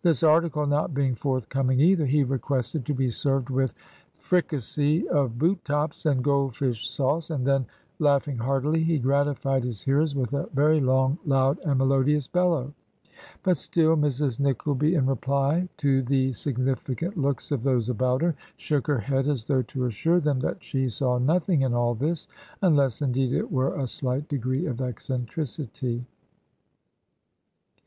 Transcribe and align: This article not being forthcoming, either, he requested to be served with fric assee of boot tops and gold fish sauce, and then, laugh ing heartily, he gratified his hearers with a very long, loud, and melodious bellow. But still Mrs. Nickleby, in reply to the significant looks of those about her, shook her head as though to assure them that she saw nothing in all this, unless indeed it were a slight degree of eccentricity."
This 0.00 0.22
article 0.22 0.64
not 0.64 0.94
being 0.94 1.14
forthcoming, 1.14 1.78
either, 1.78 2.06
he 2.06 2.24
requested 2.24 2.86
to 2.86 2.94
be 2.94 3.10
served 3.10 3.50
with 3.50 3.74
fric 4.18 4.54
assee 4.54 5.06
of 5.08 5.38
boot 5.38 5.62
tops 5.62 6.06
and 6.06 6.24
gold 6.24 6.56
fish 6.56 6.88
sauce, 6.88 7.28
and 7.28 7.46
then, 7.46 7.66
laugh 7.98 8.26
ing 8.26 8.38
heartily, 8.38 8.82
he 8.82 8.98
gratified 8.98 9.62
his 9.62 9.82
hearers 9.82 10.14
with 10.14 10.32
a 10.32 10.46
very 10.54 10.80
long, 10.80 11.18
loud, 11.26 11.58
and 11.66 11.76
melodious 11.76 12.26
bellow. 12.26 12.72
But 13.42 13.58
still 13.58 13.94
Mrs. 13.94 14.40
Nickleby, 14.40 14.94
in 14.94 15.04
reply 15.06 15.68
to 15.76 16.00
the 16.00 16.32
significant 16.32 17.18
looks 17.18 17.50
of 17.50 17.62
those 17.62 17.90
about 17.90 18.22
her, 18.22 18.34
shook 18.56 18.86
her 18.86 19.00
head 19.00 19.28
as 19.28 19.44
though 19.44 19.60
to 19.60 19.84
assure 19.84 20.18
them 20.18 20.40
that 20.40 20.62
she 20.64 20.88
saw 20.88 21.18
nothing 21.18 21.60
in 21.60 21.74
all 21.74 21.94
this, 21.94 22.26
unless 22.62 23.02
indeed 23.02 23.34
it 23.34 23.52
were 23.52 23.78
a 23.78 23.86
slight 23.86 24.30
degree 24.30 24.64
of 24.64 24.80
eccentricity." 24.80 26.06